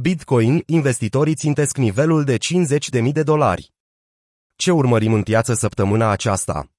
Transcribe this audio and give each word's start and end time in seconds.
Bitcoin, 0.00 0.62
investitorii 0.66 1.34
țintesc 1.34 1.76
nivelul 1.76 2.24
de 2.24 2.36
50.000 2.36 3.12
de 3.12 3.22
dolari. 3.22 3.72
Ce 4.56 4.70
urmărim 4.70 5.12
în 5.12 5.22
piață 5.22 5.54
săptămâna 5.54 6.10
aceasta? 6.10 6.70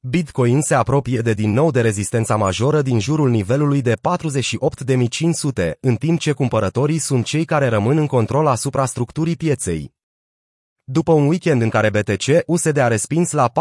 Bitcoin 0.00 0.60
se 0.60 0.74
apropie 0.74 1.20
de 1.20 1.32
din 1.32 1.50
nou 1.50 1.70
de 1.70 1.80
rezistența 1.80 2.36
majoră 2.36 2.82
din 2.82 2.98
jurul 2.98 3.30
nivelului 3.30 3.82
de 3.82 3.94
48.500, 3.94 5.70
în 5.80 5.96
timp 5.96 6.18
ce 6.18 6.32
cumpărătorii 6.32 6.98
sunt 6.98 7.24
cei 7.24 7.44
care 7.44 7.68
rămân 7.68 7.96
în 7.96 8.06
control 8.06 8.46
asupra 8.46 8.86
structurii 8.86 9.36
pieței. 9.36 9.94
După 10.92 11.12
un 11.12 11.26
weekend 11.26 11.62
în 11.62 11.68
care 11.68 11.90
BTC 11.90 12.24
USD 12.46 12.76
a 12.76 12.88
respins 12.88 13.30
la 13.30 13.52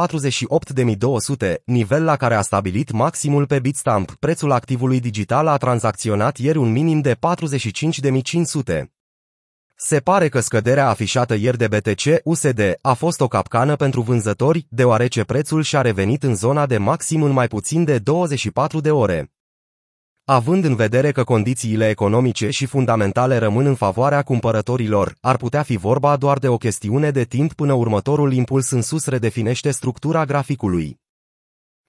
48.200, 1.39 1.54
nivel 1.65 2.04
la 2.04 2.15
care 2.15 2.36
a 2.36 2.41
stabilit 2.41 2.91
maximul 2.91 3.46
pe 3.46 3.59
Bitstamp, 3.59 4.15
prețul 4.20 4.52
activului 4.52 5.00
digital 5.00 5.47
a 5.47 5.57
tranzacționat 5.57 6.38
ieri 6.38 6.57
un 6.57 6.71
minim 6.71 7.02
de 7.02 7.15
45.500. 7.15 8.83
Se 9.75 10.00
pare 10.00 10.29
că 10.29 10.39
scăderea 10.39 10.89
afișată 10.89 11.36
ieri 11.36 11.57
de 11.57 11.68
BTC 11.68 12.21
USD 12.23 12.61
a 12.82 12.93
fost 12.93 13.21
o 13.21 13.28
capcană 13.28 13.75
pentru 13.75 14.01
vânzători, 14.01 14.65
deoarece 14.70 15.23
prețul 15.23 15.61
și-a 15.61 15.82
revenit 15.82 16.23
în 16.23 16.36
zona 16.36 16.65
de 16.65 16.78
maxim 16.78 17.23
în 17.23 17.32
mai 17.32 17.48
puțin 17.48 17.84
de 17.84 17.98
24 17.98 18.79
de 18.79 18.92
ore. 18.92 19.32
Având 20.32 20.64
în 20.64 20.76
vedere 20.76 21.12
că 21.12 21.24
condițiile 21.24 21.90
economice 21.90 22.50
și 22.50 22.66
fundamentale 22.66 23.38
rămân 23.38 23.66
în 23.66 23.76
favoarea 23.76 24.21
cumpărătorilor, 24.21 25.16
ar 25.21 25.38
putea 25.38 25.64
fi 25.64 25.78
vorba 25.78 26.18
doar 26.18 26.38
de 26.38 26.48
o 26.48 26.57
chestiune 26.57 27.12
de 27.12 27.24
timp 27.24 27.54
până 27.54 27.74
următorul 27.74 28.34
impuls 28.34 28.70
în 28.70 28.82
sus 28.82 29.06
redefinește 29.06 29.71
structura 29.71 30.26
graficului. 30.26 31.00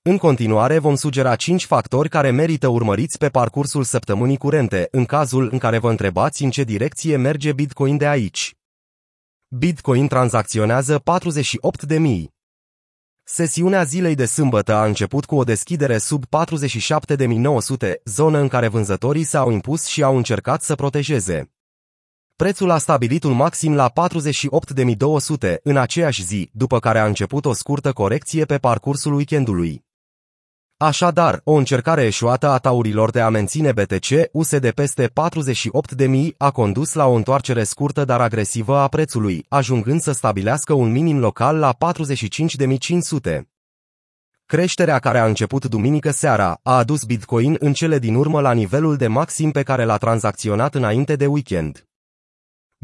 În 0.02 0.16
continuare 0.16 0.78
vom 0.78 0.94
sugera 0.94 1.36
5 1.36 1.64
factori 1.64 2.08
care 2.08 2.30
merită 2.30 2.68
urmăriți 2.68 3.18
pe 3.18 3.28
parcursul 3.28 3.82
săptămânii 3.82 4.36
curente, 4.36 4.88
în 4.90 5.04
cazul 5.04 5.48
în 5.52 5.58
care 5.58 5.78
vă 5.78 5.90
întrebați 5.90 6.44
în 6.44 6.50
ce 6.50 6.64
direcție 6.64 7.16
merge 7.16 7.52
Bitcoin 7.52 7.96
de 7.96 8.06
aici. 8.06 8.54
Bitcoin 9.48 10.08
tranzacționează 10.08 10.98
48.000. 10.98 12.41
Sesiunea 13.34 13.82
zilei 13.82 14.14
de 14.14 14.24
sâmbătă 14.24 14.74
a 14.74 14.84
început 14.84 15.24
cu 15.24 15.36
o 15.36 15.44
deschidere 15.44 15.98
sub 15.98 16.24
47.900, 16.24 17.92
zonă 18.04 18.38
în 18.38 18.48
care 18.48 18.68
vânzătorii 18.68 19.24
s-au 19.24 19.50
impus 19.50 19.84
și 19.84 20.02
au 20.02 20.16
încercat 20.16 20.62
să 20.62 20.74
protejeze. 20.74 21.52
Prețul 22.36 22.70
a 22.70 22.78
stabilit 22.78 23.22
un 23.22 23.32
maxim 23.32 23.74
la 23.74 23.92
48.200 23.92 25.54
în 25.62 25.76
aceeași 25.76 26.24
zi, 26.24 26.50
după 26.52 26.78
care 26.78 26.98
a 26.98 27.06
început 27.06 27.44
o 27.44 27.52
scurtă 27.52 27.92
corecție 27.92 28.44
pe 28.44 28.58
parcursul 28.58 29.14
weekendului. 29.14 29.84
Așadar, 30.82 31.40
o 31.44 31.52
încercare 31.52 32.04
eșuată 32.04 32.48
a 32.48 32.58
taurilor 32.58 33.10
de 33.10 33.20
a 33.20 33.28
menține 33.28 33.72
BTC 33.72 34.08
USD 34.32 34.70
peste 34.70 35.10
48.000 35.98 36.36
a 36.36 36.50
condus 36.50 36.92
la 36.92 37.06
o 37.06 37.12
întoarcere 37.12 37.64
scurtă 37.64 38.04
dar 38.04 38.20
agresivă 38.20 38.76
a 38.76 38.88
prețului, 38.88 39.46
ajungând 39.48 40.00
să 40.00 40.12
stabilească 40.12 40.72
un 40.72 40.90
minim 40.90 41.18
local 41.18 41.56
la 41.56 41.74
45.500. 41.74 43.40
Creșterea 44.46 44.98
care 44.98 45.18
a 45.18 45.26
început 45.26 45.64
duminică 45.64 46.10
seara 46.10 46.58
a 46.62 46.76
adus 46.76 47.04
Bitcoin 47.04 47.56
în 47.58 47.72
cele 47.72 47.98
din 47.98 48.14
urmă 48.14 48.40
la 48.40 48.52
nivelul 48.52 48.96
de 48.96 49.06
maxim 49.06 49.50
pe 49.50 49.62
care 49.62 49.84
l-a 49.84 49.96
tranzacționat 49.96 50.74
înainte 50.74 51.16
de 51.16 51.26
weekend. 51.26 51.86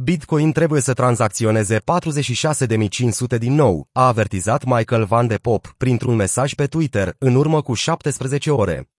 Bitcoin 0.00 0.52
trebuie 0.52 0.80
să 0.80 0.92
tranzacționeze 0.92 1.78
46.500 1.78 3.38
din 3.38 3.52
nou, 3.54 3.88
a 3.92 4.06
avertizat 4.06 4.64
Michael 4.64 5.04
Van 5.04 5.26
de 5.26 5.36
Pop 5.36 5.74
printr-un 5.76 6.14
mesaj 6.14 6.54
pe 6.54 6.66
Twitter 6.66 7.14
în 7.18 7.34
urmă 7.34 7.62
cu 7.62 7.74
17 7.74 8.50
ore. 8.50 8.90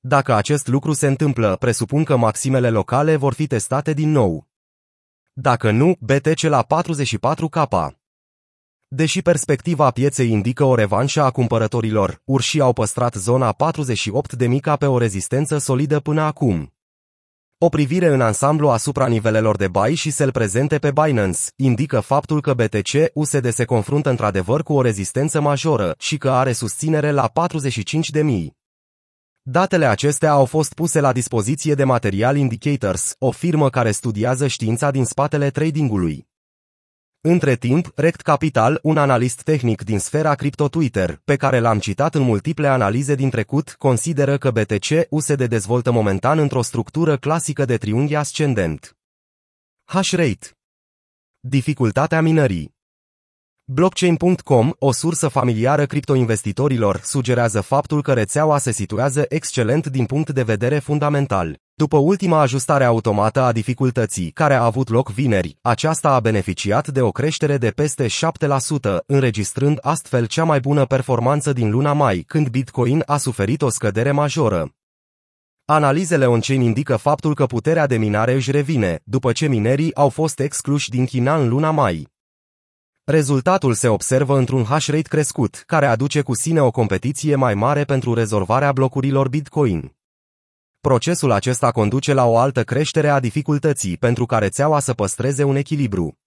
Dacă 0.00 0.34
acest 0.34 0.66
lucru 0.66 0.92
se 0.92 1.06
întâmplă, 1.06 1.56
presupun 1.56 2.04
că 2.04 2.16
maximele 2.16 2.70
locale 2.70 3.16
vor 3.16 3.32
fi 3.32 3.46
testate 3.46 3.92
din 3.92 4.10
nou. 4.10 4.46
Dacă 5.32 5.70
nu, 5.70 5.96
BTC 6.00 6.40
la 6.40 6.66
44K. 6.82 7.90
Deși 8.88 9.22
perspectiva 9.22 9.90
pieței 9.90 10.30
indică 10.30 10.64
o 10.64 10.74
revanșă 10.74 11.22
a 11.22 11.30
cumpărătorilor, 11.30 12.22
urșii 12.24 12.60
au 12.60 12.72
păstrat 12.72 13.14
zona 13.14 13.56
48.000 14.38 14.60
ca 14.60 14.76
pe 14.76 14.86
o 14.86 14.98
rezistență 14.98 15.58
solidă 15.58 16.00
până 16.00 16.20
acum. 16.20 16.72
O 17.60 17.68
privire 17.68 18.06
în 18.06 18.20
ansamblu 18.20 18.68
asupra 18.68 19.06
nivelelor 19.06 19.56
de 19.56 19.68
buy 19.68 19.94
și 19.94 20.10
sell 20.10 20.30
prezente 20.30 20.78
pe 20.78 20.90
Binance 20.90 21.38
indică 21.56 22.00
faptul 22.00 22.40
că 22.40 22.54
BTC 22.54 23.10
USD 23.14 23.48
se 23.52 23.64
confruntă 23.64 24.10
într-adevăr 24.10 24.62
cu 24.62 24.72
o 24.72 24.82
rezistență 24.82 25.40
majoră 25.40 25.94
și 25.98 26.16
că 26.16 26.30
are 26.30 26.52
susținere 26.52 27.10
la 27.10 27.32
45.000. 28.20 28.46
Datele 29.42 29.86
acestea 29.86 30.30
au 30.30 30.44
fost 30.44 30.74
puse 30.74 31.00
la 31.00 31.12
dispoziție 31.12 31.74
de 31.74 31.84
Material 31.84 32.36
Indicators, 32.36 33.14
o 33.18 33.30
firmă 33.30 33.70
care 33.70 33.90
studiază 33.90 34.46
știința 34.46 34.90
din 34.90 35.04
spatele 35.04 35.50
tradingului. 35.50 36.26
Între 37.30 37.56
timp, 37.56 37.92
Rect 37.94 38.20
Capital, 38.20 38.78
un 38.82 38.96
analist 38.96 39.42
tehnic 39.42 39.82
din 39.82 39.98
sfera 39.98 40.34
cripto 40.34 40.68
Twitter, 40.68 41.20
pe 41.24 41.36
care 41.36 41.58
l-am 41.58 41.78
citat 41.78 42.14
în 42.14 42.22
multiple 42.22 42.68
analize 42.68 43.14
din 43.14 43.30
trecut, 43.30 43.74
consideră 43.78 44.38
că 44.38 44.50
BTC 44.50 45.06
USD 45.10 45.44
dezvoltă 45.44 45.90
momentan 45.90 46.38
într-o 46.38 46.62
structură 46.62 47.16
clasică 47.16 47.64
de 47.64 47.76
triunghi 47.76 48.14
ascendent. 48.14 48.96
Hash 49.84 50.10
rate 50.10 50.56
Dificultatea 51.40 52.20
minării 52.20 52.77
Blockchain.com, 53.70 54.70
o 54.78 54.92
sursă 54.92 55.28
familiară 55.28 55.86
criptoinvestitorilor, 55.86 57.00
sugerează 57.02 57.60
faptul 57.60 58.02
că 58.02 58.12
rețeaua 58.12 58.58
se 58.58 58.72
situează 58.72 59.24
excelent 59.28 59.86
din 59.86 60.04
punct 60.04 60.30
de 60.30 60.42
vedere 60.42 60.78
fundamental. 60.78 61.58
După 61.74 61.96
ultima 61.96 62.40
ajustare 62.40 62.84
automată 62.84 63.40
a 63.40 63.52
dificultății, 63.52 64.30
care 64.30 64.54
a 64.54 64.64
avut 64.64 64.88
loc 64.88 65.10
vineri, 65.10 65.56
aceasta 65.62 66.10
a 66.10 66.20
beneficiat 66.20 66.88
de 66.88 67.00
o 67.00 67.10
creștere 67.10 67.56
de 67.56 67.70
peste 67.70 68.06
7%, 68.06 68.10
înregistrând 69.06 69.78
astfel 69.80 70.26
cea 70.26 70.44
mai 70.44 70.60
bună 70.60 70.84
performanță 70.84 71.52
din 71.52 71.70
luna 71.70 71.92
mai, 71.92 72.24
când 72.26 72.48
Bitcoin 72.48 73.02
a 73.06 73.16
suferit 73.16 73.62
o 73.62 73.68
scădere 73.68 74.10
majoră. 74.10 74.70
Analizele 75.64 76.26
on-chain 76.26 76.60
indică 76.60 76.96
faptul 76.96 77.34
că 77.34 77.46
puterea 77.46 77.86
de 77.86 77.96
minare 77.96 78.32
își 78.32 78.50
revine, 78.50 79.00
după 79.04 79.32
ce 79.32 79.46
minerii 79.46 79.94
au 79.94 80.08
fost 80.08 80.40
excluși 80.40 80.90
din 80.90 81.04
China 81.04 81.36
în 81.36 81.48
luna 81.48 81.70
mai. 81.70 82.16
Rezultatul 83.10 83.74
se 83.74 83.88
observă 83.88 84.38
într-un 84.38 84.64
hash 84.64 84.86
rate 84.86 85.08
crescut, 85.08 85.62
care 85.66 85.86
aduce 85.86 86.22
cu 86.22 86.34
sine 86.34 86.60
o 86.60 86.70
competiție 86.70 87.34
mai 87.34 87.54
mare 87.54 87.84
pentru 87.84 88.14
rezolvarea 88.14 88.72
blocurilor 88.72 89.28
Bitcoin. 89.28 89.96
Procesul 90.80 91.30
acesta 91.30 91.70
conduce 91.70 92.12
la 92.12 92.26
o 92.26 92.38
altă 92.38 92.64
creștere 92.64 93.08
a 93.08 93.20
dificultății 93.20 93.96
pentru 93.96 94.26
ca 94.26 94.38
rețeaua 94.38 94.80
să 94.80 94.94
păstreze 94.94 95.44
un 95.44 95.56
echilibru. 95.56 96.18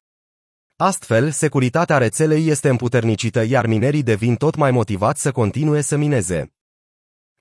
Astfel, 0.76 1.32
securitatea 1.32 1.98
rețelei 1.98 2.48
este 2.48 2.70
împuternicită, 2.70 3.44
iar 3.44 3.66
minerii 3.66 4.04
devin 4.04 4.36
tot 4.36 4.56
mai 4.56 4.72
motivați 4.72 5.22
să 5.22 5.32
continue 5.32 5.82
să 5.82 5.98
mineze. 5.98 6.54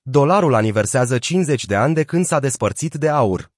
Dolarul 0.03 0.55
aniversează 0.55 1.19
50 1.19 1.65
de 1.65 1.75
ani 1.75 1.95
de 1.95 2.05
când 2.05 2.25
s-a 2.25 2.41
despărțit 2.41 2.95
de 2.95 3.09
aur. 3.09 3.51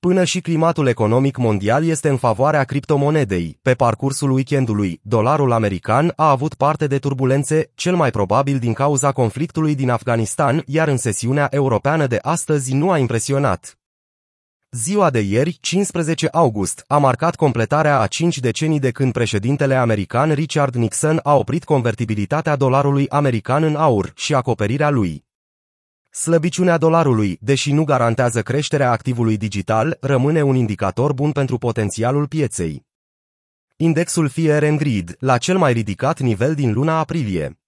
Până 0.00 0.24
și 0.24 0.40
climatul 0.40 0.86
economic 0.86 1.36
mondial 1.36 1.84
este 1.84 2.08
în 2.08 2.16
favoarea 2.16 2.64
criptomonedei. 2.64 3.58
Pe 3.62 3.74
parcursul 3.74 4.30
weekendului, 4.30 5.00
dolarul 5.02 5.52
american 5.52 6.12
a 6.16 6.30
avut 6.30 6.54
parte 6.54 6.86
de 6.86 6.98
turbulențe, 6.98 7.70
cel 7.74 7.96
mai 7.96 8.10
probabil 8.10 8.58
din 8.58 8.72
cauza 8.72 9.12
conflictului 9.12 9.74
din 9.74 9.90
Afganistan, 9.90 10.62
iar 10.66 10.88
în 10.88 10.96
sesiunea 10.96 11.46
europeană 11.50 12.06
de 12.06 12.18
astăzi 12.22 12.74
nu 12.74 12.90
a 12.90 12.98
impresionat. 12.98 13.78
Ziua 14.70 15.10
de 15.10 15.20
ieri, 15.20 15.58
15 15.60 16.28
august, 16.32 16.84
a 16.86 16.98
marcat 16.98 17.34
completarea 17.34 18.00
a 18.00 18.06
5 18.06 18.38
decenii 18.38 18.80
de 18.80 18.90
când 18.90 19.12
președintele 19.12 19.74
american 19.74 20.32
Richard 20.32 20.74
Nixon 20.74 21.20
a 21.22 21.34
oprit 21.34 21.64
convertibilitatea 21.64 22.56
dolarului 22.56 23.08
american 23.08 23.62
în 23.62 23.74
aur 23.74 24.12
și 24.14 24.34
acoperirea 24.34 24.90
lui. 24.90 25.27
Slăbiciunea 26.10 26.76
dolarului, 26.76 27.38
deși 27.40 27.72
nu 27.72 27.84
garantează 27.84 28.42
creșterea 28.42 28.90
activului 28.90 29.36
digital, 29.36 29.96
rămâne 30.00 30.42
un 30.42 30.54
indicator 30.54 31.12
bun 31.12 31.32
pentru 31.32 31.58
potențialul 31.58 32.26
pieței. 32.26 32.86
Indexul 33.76 34.28
Fear 34.28 34.62
and 34.62 34.78
Greed, 34.78 35.16
la 35.18 35.38
cel 35.38 35.58
mai 35.58 35.72
ridicat 35.72 36.20
nivel 36.20 36.54
din 36.54 36.72
luna 36.72 36.98
aprilie. 36.98 37.58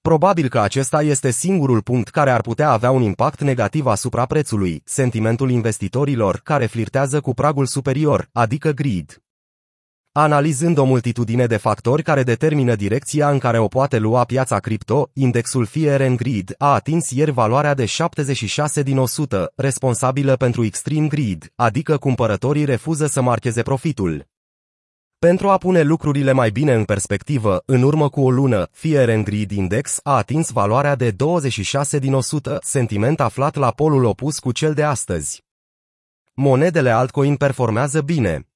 Probabil 0.00 0.48
că 0.48 0.60
acesta 0.60 1.02
este 1.02 1.30
singurul 1.30 1.82
punct 1.82 2.08
care 2.08 2.30
ar 2.30 2.40
putea 2.40 2.70
avea 2.70 2.90
un 2.90 3.02
impact 3.02 3.40
negativ 3.40 3.86
asupra 3.86 4.26
prețului, 4.26 4.82
sentimentul 4.84 5.50
investitorilor 5.50 6.40
care 6.44 6.66
flirtează 6.66 7.20
cu 7.20 7.34
pragul 7.34 7.66
superior, 7.66 8.28
adică 8.32 8.70
greed. 8.70 9.22
Analizând 10.12 10.78
o 10.78 10.84
multitudine 10.84 11.46
de 11.46 11.56
factori 11.56 12.02
care 12.02 12.22
determină 12.22 12.74
direcția 12.74 13.30
în 13.30 13.38
care 13.38 13.58
o 13.58 13.66
poate 13.66 13.98
lua 13.98 14.24
piața 14.24 14.58
cripto, 14.58 15.10
indexul 15.12 15.66
Fear 15.66 16.00
and 16.00 16.16
Greed 16.16 16.54
a 16.58 16.72
atins 16.72 17.10
ieri 17.10 17.30
valoarea 17.30 17.74
de 17.74 17.84
76 17.84 18.82
din 18.82 18.98
100, 18.98 19.52
responsabilă 19.56 20.36
pentru 20.36 20.64
extreme 20.64 21.06
greed, 21.06 21.52
adică 21.54 21.96
cumpărătorii 21.96 22.64
refuză 22.64 23.06
să 23.06 23.20
marcheze 23.20 23.62
profitul. 23.62 24.26
Pentru 25.18 25.48
a 25.48 25.58
pune 25.58 25.82
lucrurile 25.82 26.32
mai 26.32 26.50
bine 26.50 26.74
în 26.74 26.84
perspectivă, 26.84 27.62
în 27.66 27.82
urmă 27.82 28.08
cu 28.08 28.20
o 28.20 28.30
lună, 28.30 28.68
Fear 28.72 29.08
and 29.08 29.24
Greed 29.24 29.50
Index 29.50 30.00
a 30.02 30.16
atins 30.16 30.50
valoarea 30.50 30.94
de 30.94 31.10
26 31.10 31.98
din 31.98 32.14
100, 32.14 32.58
sentiment 32.62 33.20
aflat 33.20 33.54
la 33.54 33.70
polul 33.70 34.04
opus 34.04 34.38
cu 34.38 34.52
cel 34.52 34.74
de 34.74 34.82
astăzi. 34.82 35.44
monedele 36.34 36.90
altcoin 36.90 37.36
performează 37.36 38.00
bine. 38.00 38.49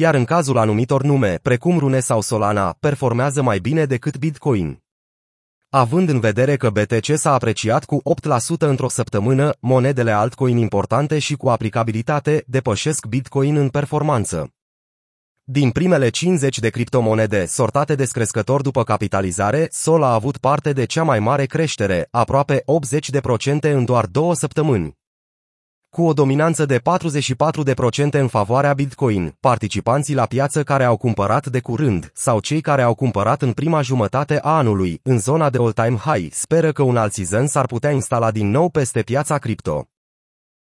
Iar 0.00 0.14
în 0.14 0.24
cazul 0.24 0.58
anumitor 0.58 1.02
nume, 1.02 1.38
precum 1.42 1.78
Rune 1.78 2.00
sau 2.00 2.20
Solana, 2.20 2.76
performează 2.80 3.42
mai 3.42 3.58
bine 3.58 3.84
decât 3.84 4.16
Bitcoin. 4.16 4.82
Având 5.68 6.08
în 6.08 6.20
vedere 6.20 6.56
că 6.56 6.70
BTC 6.70 7.16
s-a 7.16 7.32
apreciat 7.32 7.84
cu 7.84 8.02
8% 8.56 8.58
într-o 8.58 8.88
săptămână, 8.88 9.54
monedele 9.60 10.10
altcoin 10.10 10.56
importante 10.56 11.18
și 11.18 11.34
cu 11.36 11.48
aplicabilitate 11.48 12.44
depășesc 12.46 13.06
Bitcoin 13.06 13.56
în 13.56 13.68
performanță. 13.68 14.52
Din 15.44 15.70
primele 15.70 16.08
50 16.08 16.58
de 16.58 16.68
criptomonede 16.68 17.46
sortate 17.46 17.94
descrescător 17.94 18.62
după 18.62 18.82
capitalizare, 18.82 19.68
Sol 19.70 20.02
a 20.02 20.12
avut 20.12 20.36
parte 20.36 20.72
de 20.72 20.84
cea 20.84 21.02
mai 21.02 21.18
mare 21.18 21.46
creștere, 21.46 22.08
aproape 22.10 22.62
80% 22.62 23.60
în 23.60 23.84
doar 23.84 24.06
două 24.06 24.34
săptămâni. 24.34 24.97
Cu 25.90 26.02
o 26.02 26.12
dominanță 26.12 26.66
de 26.66 26.78
44% 26.78 26.80
în 28.10 28.28
favoarea 28.28 28.72
Bitcoin, 28.72 29.36
participanții 29.40 30.14
la 30.14 30.26
piață 30.26 30.62
care 30.62 30.84
au 30.84 30.96
cumpărat 30.96 31.46
de 31.46 31.60
curând 31.60 32.10
sau 32.14 32.40
cei 32.40 32.60
care 32.60 32.82
au 32.82 32.94
cumpărat 32.94 33.42
în 33.42 33.52
prima 33.52 33.80
jumătate 33.80 34.40
a 34.42 34.56
anului, 34.56 35.00
în 35.02 35.18
zona 35.18 35.50
de 35.50 35.58
all-time 35.60 35.96
high, 35.96 36.32
speră 36.32 36.72
că 36.72 36.82
un 36.82 36.96
alt 36.96 37.12
season 37.12 37.46
s-ar 37.46 37.66
putea 37.66 37.90
instala 37.90 38.30
din 38.30 38.50
nou 38.50 38.68
peste 38.68 39.02
piața 39.02 39.38
cripto. 39.38 39.88